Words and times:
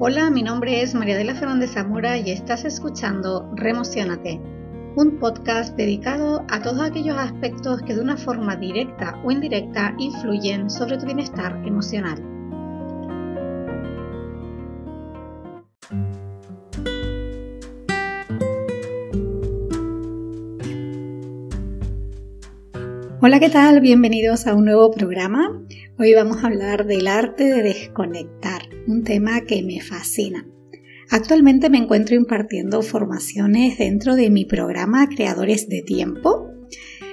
Hola, 0.00 0.30
mi 0.30 0.44
nombre 0.44 0.80
es 0.80 0.94
María 0.94 1.16
de 1.16 1.24
la 1.24 1.34
Fernández 1.34 1.72
Zamora 1.72 2.16
y 2.16 2.30
estás 2.30 2.64
escuchando 2.64 3.50
Remocionate, 3.56 4.40
un 4.94 5.18
podcast 5.18 5.76
dedicado 5.76 6.44
a 6.48 6.62
todos 6.62 6.82
aquellos 6.82 7.18
aspectos 7.18 7.82
que 7.82 7.96
de 7.96 8.00
una 8.00 8.16
forma 8.16 8.54
directa 8.54 9.20
o 9.24 9.32
indirecta 9.32 9.96
influyen 9.98 10.70
sobre 10.70 10.98
tu 10.98 11.06
bienestar 11.06 11.60
emocional. 11.66 12.22
Hola, 23.20 23.40
¿qué 23.40 23.50
tal? 23.50 23.80
Bienvenidos 23.80 24.46
a 24.46 24.54
un 24.54 24.64
nuevo 24.64 24.92
programa. 24.92 25.60
Hoy 25.98 26.14
vamos 26.14 26.44
a 26.44 26.46
hablar 26.46 26.86
del 26.86 27.08
arte 27.08 27.42
de 27.52 27.64
desconectar, 27.64 28.47
un 28.88 29.04
tema 29.04 29.42
que 29.42 29.62
me 29.62 29.80
fascina. 29.80 30.46
Actualmente 31.10 31.68
me 31.68 31.78
encuentro 31.78 32.16
impartiendo 32.16 32.82
formaciones 32.82 33.78
dentro 33.78 34.16
de 34.16 34.30
mi 34.30 34.46
programa 34.46 35.08
Creadores 35.08 35.68
de 35.68 35.82
Tiempo. 35.82 36.50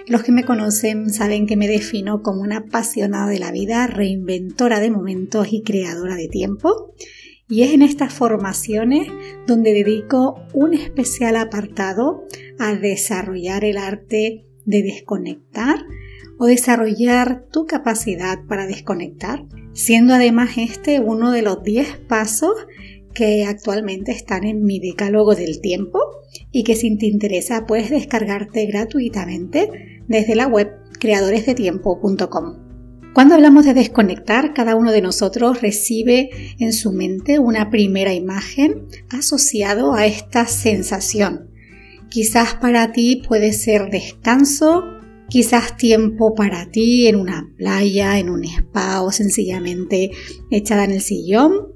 Los 0.07 0.23
que 0.23 0.31
me 0.31 0.45
conocen 0.45 1.09
saben 1.09 1.47
que 1.47 1.57
me 1.57 1.67
defino 1.67 2.21
como 2.21 2.41
una 2.41 2.57
apasionada 2.57 3.27
de 3.27 3.39
la 3.39 3.51
vida, 3.51 3.87
reinventora 3.87 4.79
de 4.79 4.89
momentos 4.89 5.47
y 5.51 5.63
creadora 5.63 6.15
de 6.15 6.29
tiempo. 6.29 6.93
Y 7.49 7.63
es 7.63 7.73
en 7.73 7.81
estas 7.81 8.13
formaciones 8.13 9.07
donde 9.45 9.73
dedico 9.73 10.35
un 10.53 10.73
especial 10.73 11.35
apartado 11.35 12.23
a 12.57 12.73
desarrollar 12.73 13.65
el 13.65 13.77
arte 13.77 14.45
de 14.65 14.81
desconectar 14.81 15.79
o 16.37 16.45
desarrollar 16.45 17.45
tu 17.51 17.65
capacidad 17.65 18.45
para 18.47 18.65
desconectar, 18.65 19.45
siendo 19.75 20.15
además 20.15 20.57
este 20.57 20.99
uno 20.99 21.31
de 21.31 21.43
los 21.43 21.61
10 21.61 21.99
pasos 22.07 22.53
que 23.13 23.45
actualmente 23.45 24.11
están 24.11 24.43
en 24.43 24.63
mi 24.63 24.79
decálogo 24.79 25.35
del 25.35 25.61
tiempo 25.61 25.99
y 26.51 26.63
que 26.63 26.75
si 26.75 26.97
te 26.97 27.05
interesa 27.05 27.65
puedes 27.67 27.91
descargarte 27.91 28.65
gratuitamente 28.65 30.01
desde 30.07 30.35
la 30.35 30.47
web 30.47 30.71
creadoresdetiempo.com. 30.99 32.65
Cuando 33.13 33.35
hablamos 33.35 33.65
de 33.65 33.73
desconectar, 33.73 34.53
cada 34.53 34.75
uno 34.75 34.91
de 34.91 35.01
nosotros 35.01 35.61
recibe 35.61 36.29
en 36.59 36.73
su 36.73 36.91
mente 36.91 37.37
una 37.39 37.69
primera 37.69 38.13
imagen 38.13 38.87
asociado 39.09 39.93
a 39.93 40.05
esta 40.05 40.47
sensación 40.47 41.55
Quizás 42.15 42.53
para 42.53 42.93
ti 42.93 43.23
puede 43.27 43.51
ser 43.51 43.89
descanso, 43.89 44.85
quizás 45.29 45.77
tiempo 45.77 46.35
para 46.35 46.69
ti 46.71 47.07
en 47.07 47.15
una 47.15 47.49
playa, 47.57 48.19
en 48.19 48.29
un 48.29 48.43
spa 48.43 49.01
o 49.01 49.11
sencillamente 49.11 50.11
echada 50.51 50.85
en 50.85 50.91
el 50.91 51.01
sillón. 51.01 51.73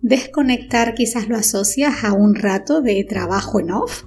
Desconectar 0.00 0.94
quizás 0.94 1.28
lo 1.28 1.36
asocias 1.36 2.04
a 2.04 2.12
un 2.12 2.34
rato 2.34 2.82
de 2.82 3.04
trabajo 3.04 3.60
en 3.60 3.72
off 3.72 4.04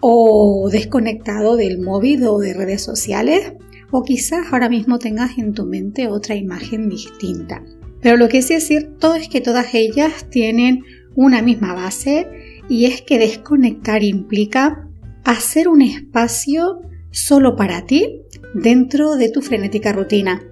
o 0.00 0.68
desconectado 0.70 1.56
del 1.56 1.80
móvil 1.80 2.24
o 2.24 2.38
de 2.38 2.54
redes 2.54 2.82
sociales 2.82 3.54
o 3.90 4.02
quizás 4.02 4.52
ahora 4.52 4.68
mismo 4.68 4.98
tengas 4.98 5.38
en 5.38 5.52
tu 5.52 5.64
mente 5.64 6.08
otra 6.08 6.34
imagen 6.34 6.88
distinta. 6.88 7.62
Pero 8.00 8.16
lo 8.16 8.28
que 8.28 8.42
sí 8.42 8.54
es 8.54 8.66
cierto 8.66 9.14
es 9.14 9.28
que 9.28 9.40
todas 9.40 9.74
ellas 9.74 10.28
tienen 10.30 10.84
una 11.14 11.40
misma 11.40 11.72
base 11.74 12.28
y 12.68 12.86
es 12.86 13.00
que 13.02 13.18
desconectar 13.18 14.02
implica 14.02 14.88
hacer 15.24 15.68
un 15.68 15.82
espacio 15.82 16.80
solo 17.16 17.56
para 17.56 17.86
ti 17.86 18.22
dentro 18.54 19.16
de 19.16 19.30
tu 19.30 19.40
frenética 19.40 19.92
rutina. 19.92 20.42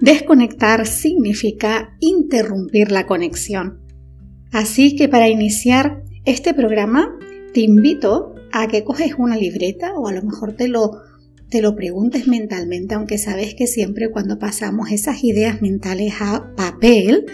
Desconectar 0.00 0.86
significa 0.86 1.96
interrumpir 2.00 2.90
la 2.90 3.06
conexión. 3.06 3.80
Así 4.50 4.96
que 4.96 5.08
para 5.08 5.28
iniciar 5.28 6.02
este 6.24 6.54
programa 6.54 7.18
te 7.52 7.60
invito 7.60 8.34
a 8.50 8.66
que 8.66 8.82
coges 8.82 9.14
una 9.18 9.36
libreta 9.36 9.92
o 9.94 10.08
a 10.08 10.12
lo 10.12 10.22
mejor 10.22 10.54
te 10.54 10.68
lo, 10.68 11.02
te 11.50 11.60
lo 11.60 11.76
preguntes 11.76 12.26
mentalmente, 12.26 12.94
aunque 12.94 13.18
sabes 13.18 13.54
que 13.54 13.66
siempre 13.66 14.10
cuando 14.10 14.38
pasamos 14.38 14.90
esas 14.90 15.22
ideas 15.22 15.60
mentales 15.60 16.14
a 16.20 16.54
papel, 16.56 17.26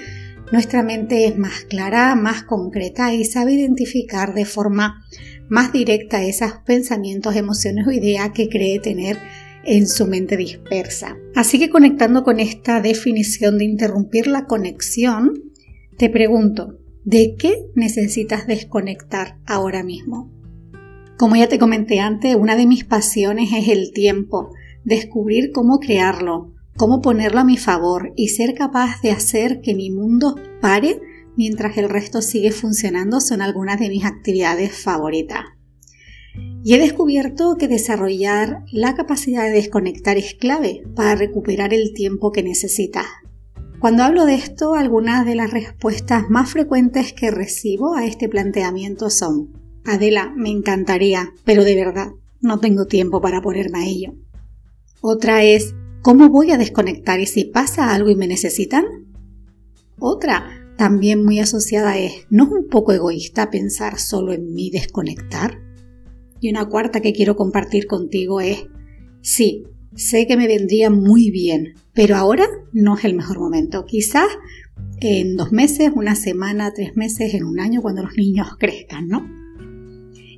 nuestra 0.50 0.82
mente 0.82 1.26
es 1.26 1.38
más 1.38 1.64
clara, 1.68 2.16
más 2.16 2.42
concreta 2.42 3.14
y 3.14 3.24
sabe 3.24 3.52
identificar 3.52 4.34
de 4.34 4.44
forma 4.44 5.04
más 5.50 5.72
directa 5.72 6.22
esos 6.22 6.52
pensamientos, 6.64 7.36
emociones 7.36 7.86
o 7.86 7.90
ideas 7.90 8.30
que 8.30 8.48
cree 8.48 8.78
tener 8.78 9.18
en 9.64 9.86
su 9.86 10.06
mente 10.06 10.36
dispersa. 10.36 11.18
Así 11.34 11.58
que 11.58 11.68
conectando 11.68 12.22
con 12.22 12.40
esta 12.40 12.80
definición 12.80 13.58
de 13.58 13.64
interrumpir 13.64 14.26
la 14.26 14.46
conexión, 14.46 15.34
te 15.98 16.08
pregunto, 16.08 16.78
¿de 17.04 17.34
qué 17.36 17.66
necesitas 17.74 18.46
desconectar 18.46 19.38
ahora 19.44 19.82
mismo? 19.82 20.30
Como 21.18 21.36
ya 21.36 21.48
te 21.48 21.58
comenté 21.58 22.00
antes, 22.00 22.36
una 22.36 22.56
de 22.56 22.66
mis 22.66 22.84
pasiones 22.84 23.50
es 23.52 23.68
el 23.68 23.92
tiempo, 23.92 24.52
descubrir 24.84 25.50
cómo 25.52 25.78
crearlo, 25.78 26.54
cómo 26.76 27.02
ponerlo 27.02 27.40
a 27.40 27.44
mi 27.44 27.58
favor 27.58 28.12
y 28.16 28.28
ser 28.28 28.54
capaz 28.54 29.02
de 29.02 29.10
hacer 29.10 29.60
que 29.60 29.74
mi 29.74 29.90
mundo 29.90 30.36
pare 30.62 31.00
mientras 31.40 31.78
el 31.78 31.88
resto 31.88 32.20
sigue 32.20 32.52
funcionando 32.52 33.18
son 33.22 33.40
algunas 33.40 33.80
de 33.80 33.88
mis 33.88 34.04
actividades 34.04 34.76
favoritas. 34.76 35.46
Y 36.62 36.74
he 36.74 36.78
descubierto 36.78 37.56
que 37.56 37.66
desarrollar 37.66 38.62
la 38.70 38.94
capacidad 38.94 39.44
de 39.44 39.52
desconectar 39.52 40.18
es 40.18 40.34
clave 40.34 40.82
para 40.94 41.14
recuperar 41.14 41.72
el 41.72 41.94
tiempo 41.94 42.30
que 42.30 42.42
necesitas. 42.42 43.06
Cuando 43.78 44.02
hablo 44.02 44.26
de 44.26 44.34
esto, 44.34 44.74
algunas 44.74 45.24
de 45.24 45.34
las 45.34 45.50
respuestas 45.50 46.28
más 46.28 46.50
frecuentes 46.50 47.14
que 47.14 47.30
recibo 47.30 47.94
a 47.94 48.04
este 48.04 48.28
planteamiento 48.28 49.08
son, 49.08 49.48
Adela, 49.86 50.34
me 50.36 50.50
encantaría, 50.50 51.32
pero 51.46 51.64
de 51.64 51.74
verdad, 51.74 52.08
no 52.42 52.60
tengo 52.60 52.84
tiempo 52.84 53.22
para 53.22 53.40
ponerme 53.40 53.78
a 53.78 53.86
ello. 53.86 54.12
Otra 55.00 55.42
es, 55.42 55.74
¿Cómo 56.02 56.28
voy 56.28 56.50
a 56.50 56.58
desconectar 56.58 57.18
y 57.20 57.26
si 57.26 57.44
pasa 57.44 57.94
algo 57.94 58.10
y 58.10 58.14
me 58.14 58.26
necesitan? 58.26 58.84
Otra, 59.98 60.59
también 60.80 61.22
muy 61.22 61.40
asociada 61.40 61.98
es, 61.98 62.24
¿no 62.30 62.44
es 62.44 62.50
un 62.52 62.68
poco 62.68 62.94
egoísta 62.94 63.50
pensar 63.50 63.98
solo 63.98 64.32
en 64.32 64.54
mí 64.54 64.70
desconectar? 64.70 65.60
Y 66.40 66.48
una 66.48 66.70
cuarta 66.70 67.02
que 67.02 67.12
quiero 67.12 67.36
compartir 67.36 67.86
contigo 67.86 68.40
es, 68.40 68.64
sí, 69.20 69.64
sé 69.94 70.26
que 70.26 70.38
me 70.38 70.48
vendría 70.48 70.88
muy 70.88 71.30
bien, 71.30 71.74
pero 71.92 72.16
ahora 72.16 72.46
no 72.72 72.96
es 72.96 73.04
el 73.04 73.12
mejor 73.12 73.40
momento. 73.40 73.84
Quizás 73.84 74.24
en 75.02 75.36
dos 75.36 75.52
meses, 75.52 75.90
una 75.94 76.14
semana, 76.14 76.72
tres 76.72 76.96
meses, 76.96 77.34
en 77.34 77.44
un 77.44 77.60
año, 77.60 77.82
cuando 77.82 78.02
los 78.02 78.16
niños 78.16 78.48
crezcan, 78.58 79.06
¿no? 79.06 79.28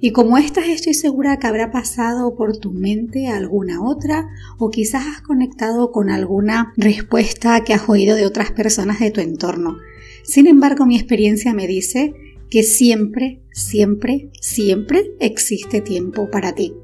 Y 0.00 0.10
como 0.10 0.38
estas 0.38 0.66
estoy 0.66 0.94
segura 0.94 1.38
que 1.38 1.46
habrá 1.46 1.70
pasado 1.70 2.34
por 2.34 2.56
tu 2.56 2.72
mente 2.72 3.28
alguna 3.28 3.80
otra 3.80 4.26
o 4.58 4.70
quizás 4.70 5.06
has 5.06 5.22
conectado 5.22 5.92
con 5.92 6.10
alguna 6.10 6.72
respuesta 6.76 7.62
que 7.62 7.74
has 7.74 7.88
oído 7.88 8.16
de 8.16 8.26
otras 8.26 8.50
personas 8.50 8.98
de 8.98 9.12
tu 9.12 9.20
entorno. 9.20 9.76
Sin 10.22 10.46
embargo, 10.46 10.86
mi 10.86 10.96
experiencia 10.96 11.52
me 11.52 11.66
dice 11.66 12.14
que 12.50 12.62
siempre, 12.62 13.40
siempre, 13.52 14.30
siempre 14.40 15.12
existe 15.20 15.80
tiempo 15.80 16.30
para 16.30 16.54
ti. 16.54 16.74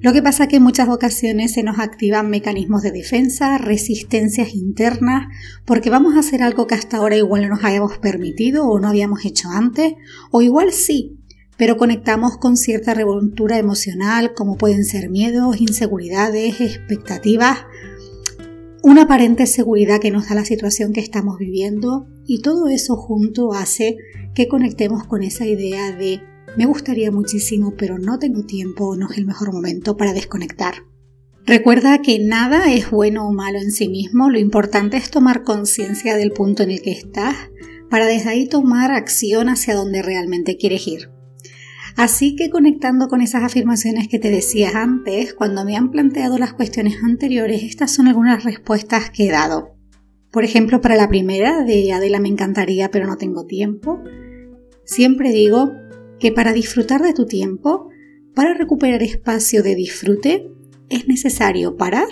Lo 0.00 0.12
que 0.12 0.22
pasa 0.22 0.44
es 0.44 0.48
que 0.48 0.56
en 0.56 0.62
muchas 0.62 0.88
ocasiones 0.88 1.54
se 1.54 1.64
nos 1.64 1.80
activan 1.80 2.30
mecanismos 2.30 2.82
de 2.82 2.92
defensa, 2.92 3.58
resistencias 3.58 4.54
internas, 4.54 5.26
porque 5.64 5.90
vamos 5.90 6.14
a 6.14 6.20
hacer 6.20 6.40
algo 6.42 6.68
que 6.68 6.76
hasta 6.76 6.98
ahora 6.98 7.16
igual 7.16 7.42
no 7.42 7.48
nos 7.48 7.64
hayamos 7.64 7.98
permitido 7.98 8.68
o 8.68 8.78
no 8.78 8.88
habíamos 8.88 9.24
hecho 9.24 9.48
antes, 9.50 9.94
o 10.30 10.40
igual 10.40 10.72
sí, 10.72 11.18
pero 11.56 11.76
conectamos 11.76 12.38
con 12.38 12.56
cierta 12.56 12.94
revoltura 12.94 13.58
emocional 13.58 14.34
como 14.34 14.56
pueden 14.56 14.84
ser 14.84 15.10
miedos, 15.10 15.60
inseguridades, 15.60 16.60
expectativas, 16.60 17.58
una 18.82 19.02
aparente 19.02 19.46
seguridad 19.46 20.00
que 20.00 20.10
nos 20.10 20.28
da 20.28 20.34
la 20.34 20.44
situación 20.44 20.92
que 20.92 21.00
estamos 21.00 21.38
viviendo 21.38 22.06
y 22.26 22.42
todo 22.42 22.68
eso 22.68 22.96
junto 22.96 23.52
hace 23.52 23.96
que 24.34 24.48
conectemos 24.48 25.04
con 25.04 25.22
esa 25.22 25.46
idea 25.46 25.92
de 25.92 26.20
me 26.56 26.66
gustaría 26.66 27.10
muchísimo 27.10 27.74
pero 27.76 27.98
no 27.98 28.18
tengo 28.18 28.44
tiempo, 28.44 28.96
no 28.96 29.10
es 29.10 29.18
el 29.18 29.26
mejor 29.26 29.52
momento 29.52 29.96
para 29.96 30.12
desconectar. 30.12 30.74
Recuerda 31.44 32.02
que 32.02 32.18
nada 32.18 32.72
es 32.72 32.90
bueno 32.90 33.26
o 33.26 33.32
malo 33.32 33.58
en 33.58 33.72
sí 33.72 33.88
mismo, 33.88 34.30
lo 34.30 34.38
importante 34.38 34.96
es 34.96 35.10
tomar 35.10 35.44
conciencia 35.44 36.16
del 36.16 36.32
punto 36.32 36.62
en 36.62 36.70
el 36.72 36.82
que 36.82 36.92
estás 36.92 37.36
para 37.90 38.06
desde 38.06 38.28
ahí 38.28 38.48
tomar 38.48 38.92
acción 38.92 39.48
hacia 39.48 39.74
donde 39.74 40.02
realmente 40.02 40.56
quieres 40.56 40.86
ir. 40.86 41.17
Así 41.98 42.36
que 42.36 42.48
conectando 42.48 43.08
con 43.08 43.22
esas 43.22 43.42
afirmaciones 43.42 44.06
que 44.06 44.20
te 44.20 44.30
decía 44.30 44.70
antes, 44.76 45.34
cuando 45.34 45.64
me 45.64 45.76
han 45.76 45.90
planteado 45.90 46.38
las 46.38 46.52
cuestiones 46.52 47.02
anteriores, 47.02 47.64
estas 47.64 47.90
son 47.90 48.06
algunas 48.06 48.44
respuestas 48.44 49.10
que 49.10 49.26
he 49.26 49.32
dado. 49.32 49.74
Por 50.30 50.44
ejemplo, 50.44 50.80
para 50.80 50.94
la 50.94 51.08
primera, 51.08 51.64
de 51.64 51.92
Adela 51.92 52.20
me 52.20 52.28
encantaría 52.28 52.92
pero 52.92 53.08
no 53.08 53.16
tengo 53.16 53.46
tiempo, 53.46 54.00
siempre 54.84 55.32
digo 55.32 55.72
que 56.20 56.30
para 56.30 56.52
disfrutar 56.52 57.02
de 57.02 57.14
tu 57.14 57.26
tiempo, 57.26 57.88
para 58.32 58.54
recuperar 58.54 59.02
espacio 59.02 59.64
de 59.64 59.74
disfrute, 59.74 60.52
es 60.90 61.08
necesario 61.08 61.76
parar 61.76 62.06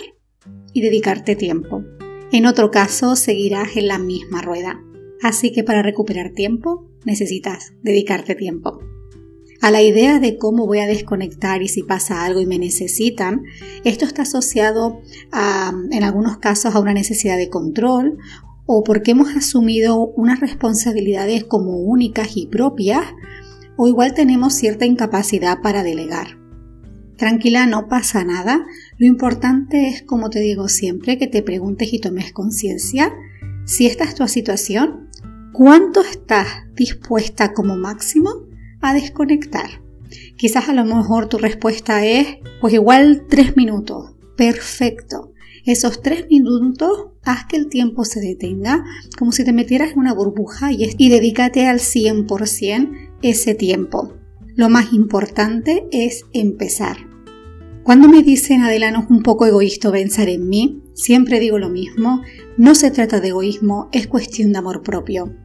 y 0.73 0.81
dedicarte 0.81 1.37
tiempo. 1.37 1.85
En 2.33 2.45
otro 2.45 2.71
caso, 2.71 3.15
seguirás 3.15 3.77
en 3.77 3.87
la 3.87 3.99
misma 3.99 4.41
rueda. 4.41 4.83
Así 5.21 5.53
que 5.53 5.63
para 5.63 5.81
recuperar 5.81 6.31
tiempo 6.31 6.91
necesitas 7.05 7.71
dedicarte 7.83 8.35
tiempo. 8.35 8.81
A 9.61 9.71
la 9.71 9.81
idea 9.81 10.19
de 10.19 10.37
cómo 10.37 10.67
voy 10.67 10.79
a 10.79 10.87
desconectar 10.87 11.61
y 11.61 11.67
si 11.67 11.83
pasa 11.83 12.23
algo 12.23 12.41
y 12.41 12.45
me 12.45 12.59
necesitan, 12.59 13.43
esto 13.83 14.05
está 14.05 14.21
asociado 14.21 15.01
a, 15.31 15.73
en 15.91 16.03
algunos 16.03 16.37
casos 16.37 16.75
a 16.75 16.79
una 16.79 16.93
necesidad 16.93 17.37
de 17.37 17.49
control 17.49 18.17
o 18.65 18.83
porque 18.83 19.11
hemos 19.11 19.35
asumido 19.35 20.07
unas 20.15 20.39
responsabilidades 20.39 21.43
como 21.43 21.77
únicas 21.77 22.37
y 22.37 22.47
propias 22.47 23.03
o 23.77 23.87
igual 23.87 24.13
tenemos 24.13 24.53
cierta 24.53 24.85
incapacidad 24.85 25.61
para 25.61 25.83
delegar. 25.83 26.37
Tranquila, 27.17 27.65
no 27.65 27.87
pasa 27.87 28.23
nada. 28.23 28.65
Lo 28.97 29.07
importante 29.07 29.87
es, 29.87 30.03
como 30.03 30.29
te 30.29 30.39
digo 30.39 30.67
siempre, 30.67 31.17
que 31.17 31.27
te 31.27 31.41
preguntes 31.41 31.91
y 31.93 31.99
tomes 31.99 32.31
conciencia 32.31 33.11
si 33.65 33.85
esta 33.85 34.05
es 34.05 34.15
tu 34.15 34.25
situación, 34.27 35.09
¿cuánto 35.51 36.01
estás 36.01 36.47
dispuesta 36.73 37.53
como 37.53 37.75
máximo 37.75 38.46
a 38.81 38.93
desconectar? 38.93 39.81
Quizás 40.35 40.69
a 40.69 40.73
lo 40.73 40.85
mejor 40.85 41.27
tu 41.27 41.37
respuesta 41.37 42.05
es, 42.05 42.37
pues 42.61 42.73
igual 42.73 43.25
tres 43.29 43.57
minutos. 43.57 44.15
Perfecto. 44.35 45.33
Esos 45.65 46.01
tres 46.01 46.27
minutos, 46.29 47.09
haz 47.23 47.45
que 47.45 47.57
el 47.57 47.67
tiempo 47.67 48.05
se 48.05 48.21
detenga, 48.21 48.85
como 49.17 49.33
si 49.33 49.43
te 49.43 49.51
metieras 49.51 49.91
en 49.91 49.99
una 49.99 50.13
burbuja 50.13 50.71
y, 50.71 51.09
dedícate 51.09 51.67
al 51.67 51.79
100% 51.79 53.09
ese 53.21 53.53
tiempo. 53.53 54.13
Lo 54.55 54.69
más 54.69 54.93
importante 54.93 55.85
es 55.91 56.23
empezar. 56.31 56.97
Cuando 57.83 58.07
me 58.07 58.23
dicen 58.23 58.61
Adela 58.61 58.91
no 58.91 59.03
es 59.03 59.09
un 59.09 59.23
poco 59.23 59.45
egoísta 59.45 59.91
pensar 59.91 60.29
en 60.29 60.47
mí, 60.47 60.83
siempre 60.93 61.39
digo 61.39 61.57
lo 61.57 61.69
mismo, 61.69 62.21
no 62.57 62.75
se 62.75 62.91
trata 62.91 63.19
de 63.19 63.29
egoísmo, 63.29 63.89
es 63.91 64.07
cuestión 64.07 64.51
de 64.51 64.59
amor 64.59 64.83
propio. 64.83 65.35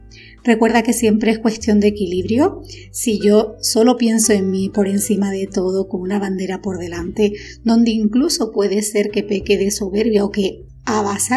Recuerda 0.43 0.83
que 0.83 0.93
siempre 0.93 1.31
es 1.31 1.39
cuestión 1.39 1.79
de 1.79 1.87
equilibrio. 1.87 2.61
Si 2.91 3.19
yo 3.19 3.55
solo 3.61 3.97
pienso 3.97 4.33
en 4.33 4.51
mí 4.51 4.69
por 4.69 4.87
encima 4.87 5.31
de 5.31 5.47
todo, 5.47 5.87
con 5.87 6.01
una 6.01 6.19
bandera 6.19 6.61
por 6.61 6.77
delante, 6.77 7.33
donde 7.63 7.91
incluso 7.91 8.51
puede 8.51 8.81
ser 8.81 9.09
que 9.09 9.23
peque 9.23 9.57
de 9.57 9.71
soberbia 9.71 10.25
o 10.25 10.31
que 10.31 10.65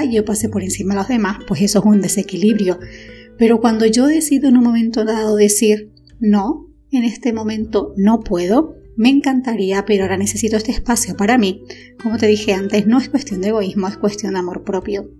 y 0.05 0.13
yo 0.13 0.25
pase 0.25 0.49
por 0.49 0.63
encima 0.63 0.95
de 0.95 1.01
los 1.01 1.09
demás, 1.09 1.39
pues 1.47 1.63
eso 1.63 1.79
es 1.79 1.85
un 1.85 2.01
desequilibrio. 2.01 2.79
Pero 3.39 3.61
cuando 3.61 3.87
yo 3.87 4.07
decido 4.07 4.49
en 4.49 4.57
un 4.57 4.65
momento 4.65 5.05
dado 5.05 5.37
decir, 5.37 5.93
no, 6.19 6.69
en 6.91 7.05
este 7.05 7.33
momento 7.33 7.93
no 7.97 8.21
puedo, 8.21 8.75
me 8.97 9.11
encantaría, 9.11 9.85
pero 9.85 10.05
ahora 10.05 10.17
necesito 10.17 10.57
este 10.57 10.73
espacio 10.73 11.17
para 11.17 11.39
mí. 11.39 11.63
Como 12.03 12.17
te 12.17 12.27
dije 12.27 12.55
antes, 12.55 12.87
no 12.87 12.99
es 12.99 13.09
cuestión 13.09 13.41
de 13.41 13.49
egoísmo, 13.49 13.89
es 13.89 13.99
cuestión 13.99 14.33
de 14.33 14.41
amor 14.41 14.65
propio. 14.65 15.11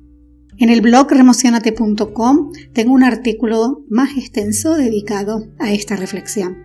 En 0.59 0.71
el 0.71 0.81
blog 0.81 1.11
remocionate.com 1.11 2.53
tengo 2.73 2.95
un 2.95 3.03
artículo 3.03 3.85
más 3.91 4.17
extenso 4.17 4.75
dedicado 4.75 5.49
a 5.59 5.71
esta 5.71 5.97
reflexión. 5.97 6.57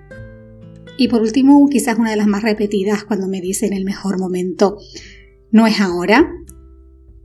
Y 0.98 1.10
por 1.10 1.22
último, 1.22 1.68
quizás 1.70 2.00
una 2.00 2.12
de 2.12 2.16
las 2.16 2.28
más 2.28 2.42
repetidas 2.42 3.04
cuando 3.04 3.28
me 3.28 3.42
dicen 3.42 3.74
el 3.74 3.84
mejor 3.84 4.18
momento, 4.18 4.78
¿no 5.52 5.68
es 5.68 5.82
ahora? 5.82 6.32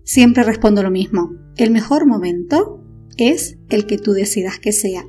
Siempre 0.03 0.43
respondo 0.43 0.83
lo 0.83 0.91
mismo, 0.91 1.31
el 1.57 1.71
mejor 1.71 2.05
momento 2.05 2.83
es 3.17 3.59
el 3.69 3.87
que 3.87 3.99
tú 3.99 4.13
decidas 4.13 4.59
que 4.59 4.73
sea, 4.73 5.07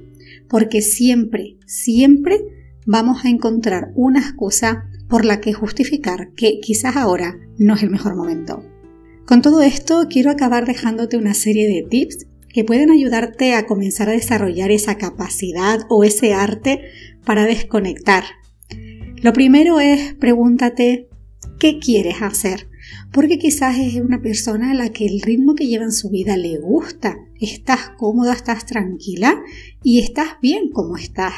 porque 0.49 0.81
siempre, 0.83 1.57
siempre 1.65 2.39
vamos 2.85 3.25
a 3.25 3.29
encontrar 3.29 3.93
una 3.95 4.19
excusa 4.19 4.83
por 5.09 5.25
la 5.25 5.41
que 5.41 5.53
justificar 5.53 6.33
que 6.35 6.59
quizás 6.61 6.97
ahora 6.97 7.39
no 7.57 7.73
es 7.73 7.81
el 7.81 7.89
mejor 7.89 8.15
momento. 8.15 8.63
Con 9.27 9.41
todo 9.41 9.61
esto 9.61 10.07
quiero 10.09 10.31
acabar 10.31 10.65
dejándote 10.65 11.17
una 11.17 11.33
serie 11.33 11.67
de 11.67 11.85
tips 11.85 12.27
que 12.47 12.63
pueden 12.63 12.89
ayudarte 12.91 13.55
a 13.55 13.65
comenzar 13.65 14.07
a 14.07 14.13
desarrollar 14.13 14.71
esa 14.71 14.97
capacidad 14.97 15.81
o 15.89 16.05
ese 16.05 16.33
arte 16.33 16.83
para 17.25 17.45
desconectar. 17.45 18.23
Lo 19.21 19.33
primero 19.33 19.81
es 19.81 20.13
pregúntate 20.13 21.09
qué 21.59 21.77
quieres 21.77 22.21
hacer, 22.21 22.69
porque 23.11 23.37
quizás 23.37 23.77
es 23.77 23.95
una 23.95 24.21
persona 24.21 24.71
a 24.71 24.75
la 24.75 24.93
que 24.93 25.05
el 25.05 25.19
ritmo 25.19 25.55
que 25.55 25.67
lleva 25.67 25.83
en 25.83 25.91
su 25.91 26.09
vida 26.09 26.37
le 26.37 26.57
gusta, 26.57 27.17
estás 27.41 27.89
cómoda, 27.97 28.31
estás 28.31 28.65
tranquila 28.65 29.41
y 29.83 29.99
estás 29.99 30.37
bien 30.41 30.71
como 30.71 30.95
estás 30.95 31.33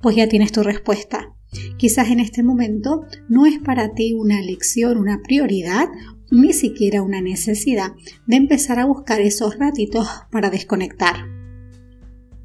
pues 0.00 0.16
ya 0.16 0.28
tienes 0.28 0.52
tu 0.52 0.62
respuesta. 0.62 1.32
Quizás 1.78 2.10
en 2.10 2.20
este 2.20 2.42
momento 2.42 3.04
no 3.28 3.46
es 3.46 3.58
para 3.58 3.94
ti 3.94 4.12
una 4.12 4.40
lección, 4.40 4.98
una 4.98 5.20
prioridad, 5.22 5.88
ni 6.30 6.52
siquiera 6.52 7.02
una 7.02 7.20
necesidad 7.20 7.92
de 8.26 8.36
empezar 8.36 8.78
a 8.78 8.86
buscar 8.86 9.20
esos 9.20 9.58
ratitos 9.58 10.08
para 10.30 10.50
desconectar. 10.50 11.14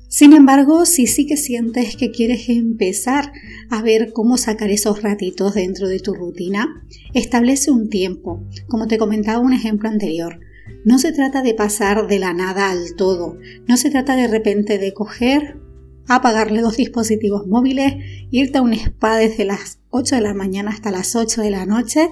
Sin 0.07 0.33
embargo, 0.33 0.85
si 0.85 1.07
sí 1.07 1.25
que 1.25 1.37
sientes 1.37 1.95
que 1.95 2.11
quieres 2.11 2.49
empezar 2.49 3.31
a 3.69 3.81
ver 3.81 4.11
cómo 4.11 4.37
sacar 4.37 4.69
esos 4.69 5.01
ratitos 5.01 5.53
dentro 5.53 5.87
de 5.87 5.99
tu 5.99 6.13
rutina, 6.13 6.83
establece 7.13 7.71
un 7.71 7.89
tiempo. 7.89 8.43
Como 8.67 8.87
te 8.87 8.97
comentaba 8.97 9.39
un 9.39 9.53
ejemplo 9.53 9.87
anterior, 9.87 10.39
no 10.83 10.99
se 10.99 11.13
trata 11.13 11.41
de 11.41 11.53
pasar 11.53 12.07
de 12.07 12.19
la 12.19 12.33
nada 12.33 12.71
al 12.71 12.95
todo, 12.97 13.37
no 13.67 13.77
se 13.77 13.89
trata 13.89 14.17
de 14.17 14.27
repente 14.27 14.77
de 14.79 14.93
coger 14.93 15.61
apagarle 16.07 16.61
dos 16.61 16.77
dispositivos 16.77 17.47
móviles, 17.47 17.93
irte 18.31 18.57
a 18.57 18.61
un 18.61 18.73
spa 18.73 19.15
desde 19.15 19.45
las 19.45 19.79
8 19.91 20.15
de 20.15 20.21
la 20.21 20.33
mañana 20.33 20.71
hasta 20.71 20.91
las 20.91 21.15
8 21.15 21.41
de 21.41 21.51
la 21.51 21.65
noche 21.65 22.09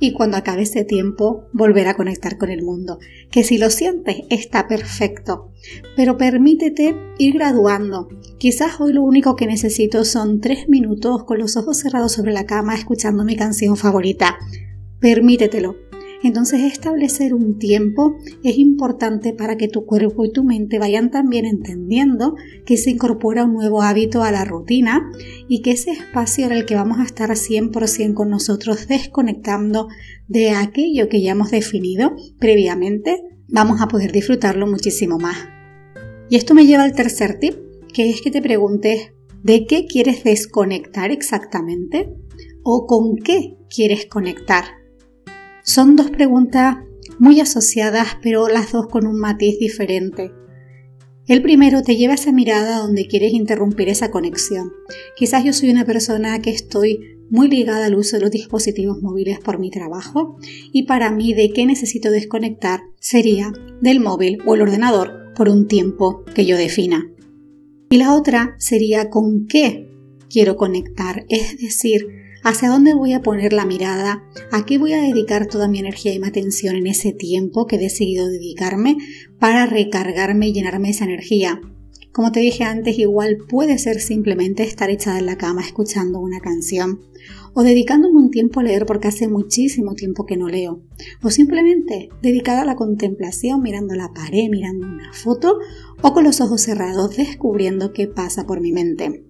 y 0.00 0.12
cuando 0.12 0.36
acabe 0.36 0.62
ese 0.62 0.84
tiempo 0.84 1.46
volver 1.52 1.88
a 1.88 1.94
conectar 1.94 2.38
con 2.38 2.50
el 2.50 2.62
mundo. 2.62 2.98
Que 3.30 3.44
si 3.44 3.58
lo 3.58 3.70
sientes 3.70 4.16
está 4.30 4.68
perfecto, 4.68 5.52
pero 5.96 6.16
permítete 6.16 6.94
ir 7.18 7.34
graduando. 7.34 8.08
Quizás 8.38 8.80
hoy 8.80 8.92
lo 8.92 9.02
único 9.02 9.36
que 9.36 9.46
necesito 9.46 10.04
son 10.04 10.40
3 10.40 10.68
minutos 10.68 11.24
con 11.24 11.38
los 11.38 11.56
ojos 11.56 11.78
cerrados 11.78 12.12
sobre 12.12 12.32
la 12.32 12.46
cama 12.46 12.74
escuchando 12.74 13.24
mi 13.24 13.36
canción 13.36 13.76
favorita. 13.76 14.36
Permítetelo. 15.00 15.85
Entonces 16.22 16.62
establecer 16.62 17.34
un 17.34 17.58
tiempo 17.58 18.16
es 18.42 18.58
importante 18.58 19.32
para 19.32 19.56
que 19.56 19.68
tu 19.68 19.84
cuerpo 19.84 20.24
y 20.24 20.32
tu 20.32 20.44
mente 20.44 20.78
vayan 20.78 21.10
también 21.10 21.44
entendiendo 21.44 22.34
que 22.64 22.76
se 22.76 22.90
incorpora 22.90 23.44
un 23.44 23.54
nuevo 23.54 23.82
hábito 23.82 24.22
a 24.22 24.32
la 24.32 24.44
rutina 24.44 25.10
y 25.48 25.62
que 25.62 25.72
ese 25.72 25.92
espacio 25.92 26.46
en 26.46 26.52
el 26.52 26.64
que 26.64 26.74
vamos 26.74 26.98
a 26.98 27.04
estar 27.04 27.30
100% 27.30 28.14
con 28.14 28.30
nosotros 28.30 28.88
desconectando 28.88 29.88
de 30.28 30.50
aquello 30.50 31.08
que 31.08 31.22
ya 31.22 31.32
hemos 31.32 31.50
definido 31.50 32.14
previamente, 32.38 33.22
vamos 33.48 33.80
a 33.80 33.88
poder 33.88 34.12
disfrutarlo 34.12 34.66
muchísimo 34.66 35.18
más. 35.18 35.36
Y 36.28 36.36
esto 36.36 36.54
me 36.54 36.66
lleva 36.66 36.82
al 36.82 36.94
tercer 36.94 37.38
tip, 37.38 37.54
que 37.92 38.10
es 38.10 38.20
que 38.20 38.30
te 38.30 38.42
preguntes 38.42 39.12
¿de 39.42 39.64
qué 39.66 39.86
quieres 39.86 40.24
desconectar 40.24 41.12
exactamente? 41.12 42.12
¿O 42.64 42.86
con 42.86 43.16
qué 43.16 43.56
quieres 43.68 44.06
conectar? 44.06 44.64
Son 45.66 45.96
dos 45.96 46.12
preguntas 46.12 46.76
muy 47.18 47.40
asociadas, 47.40 48.18
pero 48.22 48.46
las 48.46 48.70
dos 48.70 48.86
con 48.86 49.04
un 49.04 49.18
matiz 49.18 49.58
diferente. 49.58 50.30
El 51.26 51.42
primero 51.42 51.82
te 51.82 51.96
lleva 51.96 52.14
esa 52.14 52.30
mirada 52.30 52.78
donde 52.78 53.08
quieres 53.08 53.32
interrumpir 53.32 53.88
esa 53.88 54.12
conexión. 54.12 54.70
Quizás 55.16 55.42
yo 55.42 55.52
soy 55.52 55.70
una 55.70 55.84
persona 55.84 56.40
que 56.40 56.50
estoy 56.50 57.00
muy 57.30 57.48
ligada 57.48 57.86
al 57.86 57.96
uso 57.96 58.16
de 58.16 58.22
los 58.22 58.30
dispositivos 58.30 59.02
móviles 59.02 59.40
por 59.40 59.58
mi 59.58 59.72
trabajo 59.72 60.38
y 60.72 60.84
para 60.84 61.10
mí 61.10 61.34
de 61.34 61.50
qué 61.50 61.66
necesito 61.66 62.12
desconectar 62.12 62.82
sería 63.00 63.52
del 63.80 63.98
móvil 63.98 64.38
o 64.46 64.54
el 64.54 64.62
ordenador 64.62 65.32
por 65.34 65.48
un 65.48 65.66
tiempo 65.66 66.22
que 66.32 66.46
yo 66.46 66.56
defina. 66.56 67.10
Y 67.90 67.96
la 67.96 68.14
otra 68.14 68.54
sería 68.58 69.10
con 69.10 69.48
qué 69.48 69.90
quiero 70.30 70.54
conectar, 70.54 71.26
es 71.28 71.58
decir, 71.58 72.25
hacia 72.46 72.68
dónde 72.68 72.94
voy 72.94 73.12
a 73.12 73.22
poner 73.22 73.52
la 73.52 73.66
mirada, 73.66 74.22
a 74.52 74.64
qué 74.64 74.78
voy 74.78 74.92
a 74.92 75.02
dedicar 75.02 75.48
toda 75.48 75.66
mi 75.66 75.80
energía 75.80 76.14
y 76.14 76.20
mi 76.20 76.28
atención 76.28 76.76
en 76.76 76.86
ese 76.86 77.12
tiempo 77.12 77.66
que 77.66 77.74
he 77.74 77.78
decidido 77.80 78.28
dedicarme 78.28 78.98
para 79.40 79.66
recargarme 79.66 80.46
y 80.46 80.52
llenarme 80.52 80.90
esa 80.90 81.06
energía. 81.06 81.60
Como 82.12 82.30
te 82.30 82.38
dije 82.38 82.62
antes, 82.62 83.00
igual 83.00 83.38
puede 83.48 83.78
ser 83.78 84.00
simplemente 84.00 84.62
estar 84.62 84.90
echada 84.90 85.18
en 85.18 85.26
la 85.26 85.36
cama 85.36 85.62
escuchando 85.62 86.20
una 86.20 86.38
canción, 86.38 87.00
o 87.52 87.64
dedicándome 87.64 88.16
un 88.16 88.30
tiempo 88.30 88.60
a 88.60 88.62
leer 88.62 88.86
porque 88.86 89.08
hace 89.08 89.26
muchísimo 89.26 89.94
tiempo 89.94 90.24
que 90.24 90.36
no 90.36 90.48
leo, 90.48 90.82
o 91.24 91.30
simplemente 91.30 92.10
dedicada 92.22 92.62
a 92.62 92.64
la 92.64 92.76
contemplación 92.76 93.60
mirando 93.60 93.96
la 93.96 94.12
pared, 94.12 94.48
mirando 94.48 94.86
una 94.86 95.12
foto, 95.12 95.58
o 96.00 96.12
con 96.12 96.22
los 96.22 96.40
ojos 96.40 96.62
cerrados 96.62 97.16
descubriendo 97.16 97.92
qué 97.92 98.06
pasa 98.06 98.46
por 98.46 98.60
mi 98.60 98.70
mente. 98.70 99.25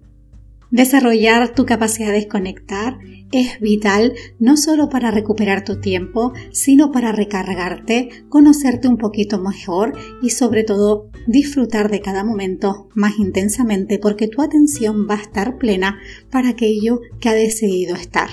Desarrollar 0.71 1.53
tu 1.53 1.65
capacidad 1.65 2.09
de 2.09 2.15
desconectar 2.15 2.99
es 3.31 3.59
vital 3.59 4.13
no 4.39 4.57
solo 4.57 4.89
para 4.89 5.11
recuperar 5.11 5.63
tu 5.63 5.79
tiempo, 5.79 6.33
sino 6.51 6.91
para 6.91 7.11
recargarte, 7.11 8.09
conocerte 8.27 8.87
un 8.87 8.97
poquito 8.97 9.39
mejor 9.39 9.93
y 10.21 10.31
sobre 10.31 10.63
todo 10.63 11.09
disfrutar 11.25 11.89
de 11.89 12.01
cada 12.01 12.23
momento 12.25 12.89
más 12.95 13.17
intensamente 13.17 13.97
porque 13.97 14.27
tu 14.27 14.41
atención 14.41 15.07
va 15.09 15.15
a 15.15 15.21
estar 15.21 15.57
plena 15.57 15.99
para 16.31 16.49
aquello 16.49 16.99
que 17.21 17.29
ha 17.29 17.33
decidido 17.33 17.95
estar. 17.95 18.29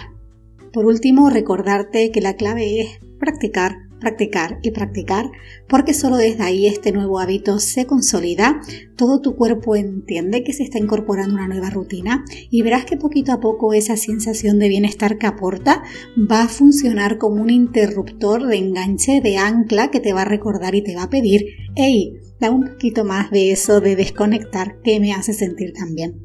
Por 0.72 0.86
último, 0.86 1.30
recordarte 1.30 2.10
que 2.10 2.20
la 2.20 2.34
clave 2.34 2.80
es 2.80 2.98
practicar 3.20 3.76
practicar 4.00 4.58
y 4.62 4.70
practicar, 4.70 5.30
porque 5.68 5.94
solo 5.94 6.16
desde 6.16 6.42
ahí 6.42 6.66
este 6.66 6.92
nuevo 6.92 7.18
hábito 7.18 7.58
se 7.58 7.86
consolida, 7.86 8.60
todo 8.96 9.20
tu 9.20 9.36
cuerpo 9.36 9.76
entiende 9.76 10.44
que 10.44 10.52
se 10.52 10.62
está 10.62 10.78
incorporando 10.78 11.34
una 11.34 11.48
nueva 11.48 11.70
rutina 11.70 12.24
y 12.50 12.62
verás 12.62 12.84
que 12.84 12.96
poquito 12.96 13.32
a 13.32 13.40
poco 13.40 13.72
esa 13.72 13.96
sensación 13.96 14.58
de 14.58 14.68
bienestar 14.68 15.18
que 15.18 15.26
aporta 15.26 15.82
va 16.30 16.42
a 16.42 16.48
funcionar 16.48 17.18
como 17.18 17.42
un 17.42 17.50
interruptor 17.50 18.46
de 18.46 18.56
enganche, 18.56 19.20
de 19.20 19.36
ancla 19.36 19.90
que 19.90 20.00
te 20.00 20.12
va 20.12 20.22
a 20.22 20.26
recordar 20.26 20.74
y 20.74 20.82
te 20.82 20.96
va 20.96 21.04
a 21.04 21.10
pedir, 21.10 21.46
hey, 21.74 22.14
da 22.40 22.50
un 22.50 22.64
poquito 22.68 23.04
más 23.04 23.30
de 23.30 23.52
eso 23.52 23.80
de 23.80 23.96
desconectar 23.96 24.80
que 24.82 25.00
me 25.00 25.12
hace 25.12 25.32
sentir 25.32 25.72
tan 25.72 25.94
bien. 25.94 26.23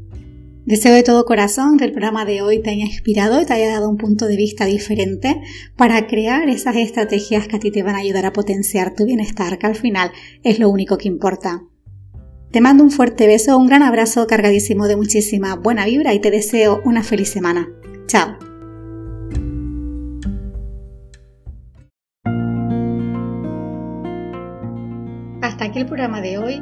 Deseo 0.69 0.93
de 0.93 1.01
todo 1.01 1.25
corazón 1.25 1.79
que 1.79 1.85
el 1.85 1.93
programa 1.93 2.25
de 2.25 2.43
hoy 2.43 2.61
te 2.61 2.69
haya 2.69 2.85
inspirado 2.85 3.41
y 3.41 3.45
te 3.47 3.53
haya 3.53 3.71
dado 3.71 3.89
un 3.89 3.97
punto 3.97 4.27
de 4.27 4.37
vista 4.37 4.65
diferente 4.65 5.41
para 5.75 6.05
crear 6.05 6.47
esas 6.47 6.75
estrategias 6.75 7.47
que 7.47 7.55
a 7.55 7.59
ti 7.59 7.71
te 7.71 7.81
van 7.81 7.95
a 7.95 8.01
ayudar 8.01 8.27
a 8.27 8.33
potenciar 8.33 8.93
tu 8.93 9.07
bienestar, 9.07 9.57
que 9.57 9.65
al 9.65 9.73
final 9.73 10.11
es 10.43 10.59
lo 10.59 10.69
único 10.69 10.99
que 10.99 11.07
importa. 11.07 11.63
Te 12.51 12.61
mando 12.61 12.83
un 12.83 12.91
fuerte 12.91 13.25
beso, 13.25 13.57
un 13.57 13.65
gran 13.65 13.81
abrazo 13.81 14.27
cargadísimo 14.27 14.87
de 14.87 14.95
muchísima 14.95 15.55
buena 15.55 15.85
vibra 15.85 16.13
y 16.13 16.19
te 16.19 16.29
deseo 16.29 16.81
una 16.85 17.01
feliz 17.01 17.29
semana. 17.29 17.67
Chao. 18.05 18.37
Hasta 25.41 25.65
aquí 25.65 25.79
el 25.79 25.87
programa 25.87 26.21
de 26.21 26.37
hoy. 26.37 26.61